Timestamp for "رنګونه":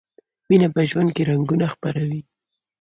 1.29-1.65